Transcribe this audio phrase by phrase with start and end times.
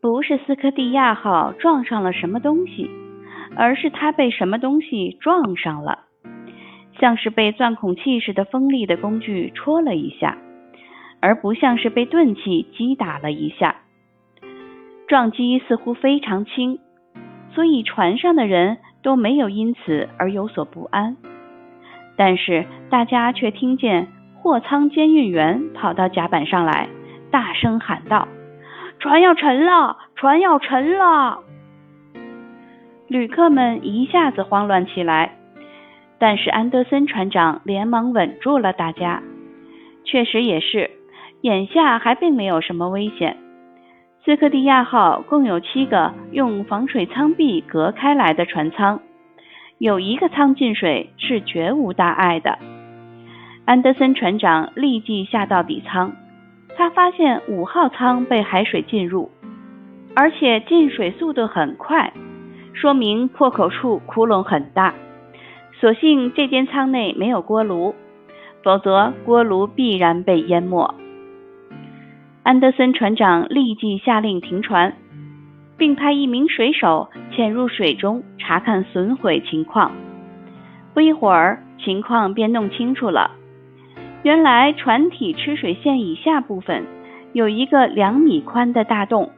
[0.00, 2.90] 不是斯科蒂亚号撞上了什么东西，
[3.54, 5.98] 而是它被什么东西撞上了，
[6.98, 10.38] 像是被钻孔器似的锋利的工具戳了一下，
[11.20, 13.76] 而不像是被钝器击打了一下。
[15.06, 16.78] 撞击似乎非常轻，
[17.52, 21.16] 所以船上的人都没有因此而有所不安。
[22.16, 26.88] 但是大家却听见货舱监运员跑到甲板上来，
[27.30, 28.28] 大声喊道
[29.00, 29.96] ：“船要沉了！
[30.14, 31.40] 船要沉了！”
[33.08, 35.36] 旅客们一下子慌乱起来。
[36.18, 39.22] 但是安德森船长连忙稳住了大家。
[40.04, 40.90] 确实也是，
[41.40, 43.38] 眼下还并没有什么危险。
[44.22, 49.00] 斯科蒂亚号共有七个用防水舱壁隔开来的船舱，
[49.78, 52.58] 有一个舱进水是绝无大碍的。
[53.64, 56.12] 安德森船长立即下到底舱，
[56.80, 59.30] 他发现五号舱被海水浸入，
[60.16, 62.10] 而且进水速度很快，
[62.72, 64.94] 说明破口处窟窿很大。
[65.78, 67.94] 所幸这间舱内没有锅炉，
[68.64, 70.94] 否则锅炉必然被淹没。
[72.44, 74.94] 安德森船长立即下令停船，
[75.76, 79.92] 并派一名水手潜入水中查看损毁情况。
[80.94, 83.32] 不一会儿，情况便弄清楚了。
[84.22, 86.84] 原来船体吃水线以下部分
[87.32, 89.30] 有一个两米宽的大洞，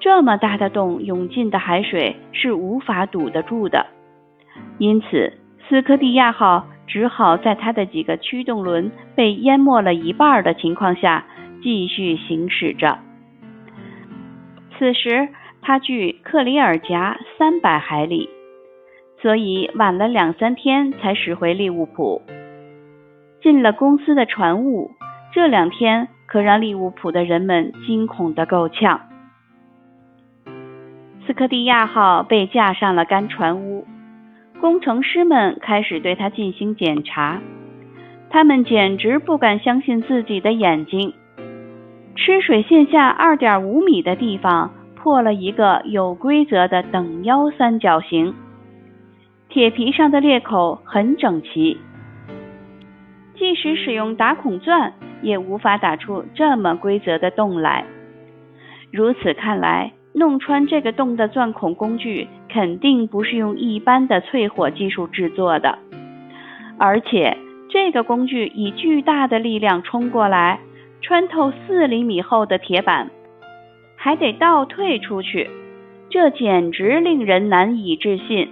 [0.00, 3.86] 这么大的洞，涌进的海水是无法堵得住的。
[4.78, 5.32] 因此，
[5.68, 11.24] 斯科蒂亚号只好在它的几个驱动轮被淹没了一半的情况下。
[11.60, 12.98] 继续行驶着。
[14.78, 15.28] 此时，
[15.60, 18.30] 它距克里尔峡三百海里，
[19.20, 22.22] 所以晚了两三天才驶回利物浦。
[23.42, 24.90] 进了公司的船坞，
[25.32, 29.00] 这两天可让利物浦的人们惊恐的够呛。
[31.26, 33.86] 斯科蒂亚号被架上了干船坞，
[34.60, 37.40] 工程师们开始对它进行检查，
[38.30, 41.12] 他们简直不敢相信自己的眼睛。
[42.16, 48.34] 吃水线下二点五米的地方破了一个有规则的等腰三角形，
[49.48, 51.78] 铁皮上的裂口很整齐，
[53.38, 57.84] 即使使用打孔钻也无法打出这么规则的洞来。
[58.90, 65.78] 如此看来，弄穿这个洞的钻孔工具肯定不是用一般的淬火技术制作的，
[66.78, 67.36] 而且
[67.70, 70.60] 这个工具以巨大的力量冲过来。
[71.00, 73.08] 穿透四厘米厚的铁板，
[73.96, 75.48] 还得倒退出去，
[76.10, 78.48] 这简直令人难以置信。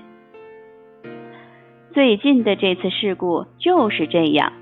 [1.92, 4.53] 最近的这次事故就是这样，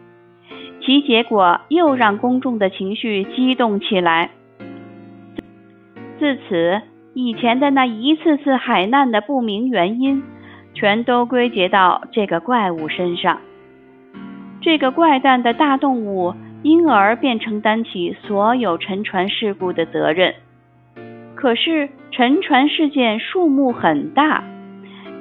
[0.85, 4.31] 其结果又让公众的情绪激动起来。
[6.19, 6.81] 自此，
[7.15, 10.23] 以前的那一次次海难的不明原因，
[10.75, 13.41] 全都归结到这个怪物身上。
[14.61, 16.35] 这个怪诞的大动物。
[16.65, 20.35] 因而便承担起所有沉船事故的责任。
[21.35, 24.43] 可是沉船事件数目很大，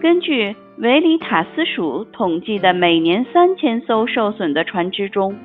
[0.01, 5.35] 根据维里塔斯署统计的每年三千艘受损的船只中，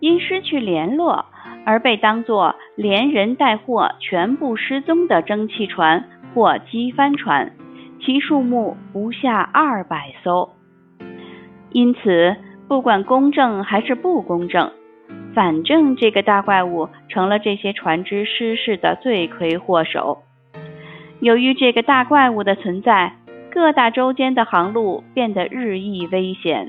[0.00, 1.24] 因失去联络
[1.64, 7.52] 而被当作连人带货全部失踪的蒸汽船或机帆船，
[8.00, 10.50] 其数目不下二百艘。
[11.70, 12.36] 因此。
[12.68, 14.72] 不管公正还是不公正，
[15.36, 20.18] 反正这个大怪物成了这些船只失事的罪魁祸首。
[21.20, 23.14] 由于这个大怪物的存在，
[23.52, 26.66] 各大洲间的航路变得日益危险。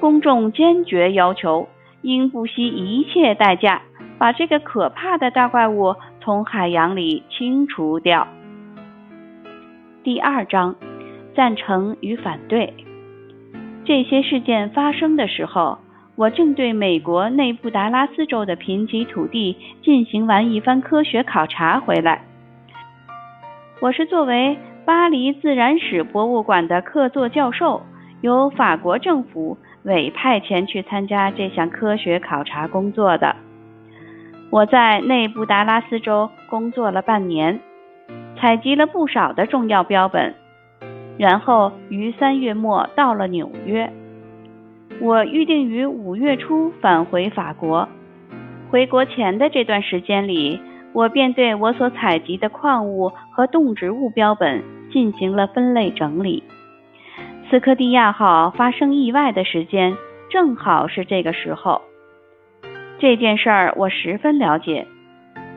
[0.00, 1.68] 公众坚决要求，
[2.02, 3.82] 应不惜一切代价
[4.18, 8.26] 把这个可怕的大怪物从海洋里清除掉。
[10.02, 10.74] 第二章：
[11.34, 12.72] 赞成与反对。
[13.84, 15.78] 这些事件发生的时候，
[16.16, 22.22] 我正对美国内布达拉斯州的贫瘠土地进行完一番科学考察回来。
[23.80, 27.82] 我是作为巴黎自然史博物馆的客座教授，
[28.20, 33.34] 由法国政府委派前去参加这项科学考察工作的。
[34.50, 37.60] 我在内布达拉斯州工作了半年，
[38.38, 40.34] 采集了不少的重要标本。
[41.16, 43.92] 然后于三月末到了纽约，
[45.00, 47.88] 我预定于五月初返回法国。
[48.70, 50.60] 回国前的这段时间里，
[50.92, 56.42] 我便对我所采集的矿物和动植物标本进行了分类整理。
[57.50, 59.96] 斯科蒂亚号发生意外的时间
[60.30, 61.82] 正好是这个时候。
[63.00, 64.86] 这件事儿我十分了解，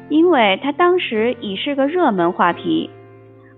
[0.10, 2.90] 因为它当时已是个热门话题，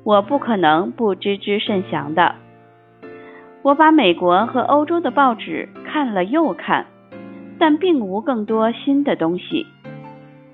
[0.04, 2.36] 我不可能不知之甚详的。
[3.62, 6.86] 我把美国和欧洲的报纸看了又看，
[7.58, 9.66] 但并无更多新的东西。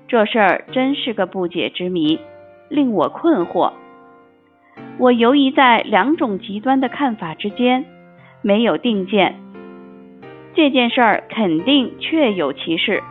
[0.06, 2.20] 这事儿真是个不解之谜，
[2.68, 3.72] 令我困惑。
[4.98, 7.84] 我游移在两种极端的看法之间，
[8.42, 9.36] 没有定见。
[10.54, 13.02] 这件事儿肯定确有其事，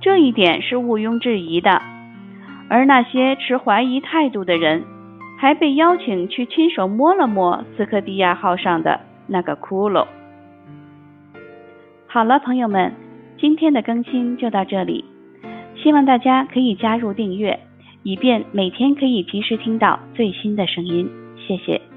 [0.00, 1.82] 这一点是毋庸置疑的。
[2.68, 4.82] 而那些持怀疑态度的人，
[5.38, 10.06] 还被邀请去亲手摸了摸斯科蒂亚号上的那个骷髅。
[12.06, 12.92] 好了，朋友们，
[13.38, 15.04] 今天的更新就到这里，
[15.76, 17.60] 希望大家可以加入订阅，
[18.04, 21.10] 以便每天可以及时听到最新的声音。
[21.48, 21.93] 谢谢。